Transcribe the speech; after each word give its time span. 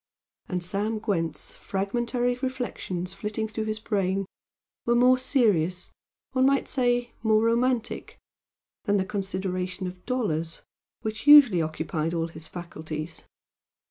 And 0.49 0.63
Sam 0.63 0.97
Gwent's 0.97 1.53
fragmentary 1.53 2.33
reflections 2.33 3.13
flitting 3.13 3.47
through 3.47 3.65
his 3.65 3.77
brain 3.79 4.25
were 4.83 4.95
more 4.95 5.19
serious 5.19 5.91
one 6.31 6.47
might 6.47 6.67
say 6.67 7.11
more 7.21 7.43
romantic, 7.43 8.17
than 8.85 8.97
the 8.97 9.05
consideration 9.05 9.85
of 9.85 10.03
dollars, 10.07 10.63
which 11.03 11.27
usually 11.27 11.61
occupied 11.61 12.15
all 12.15 12.29
his 12.29 12.47
faculties. 12.47 13.25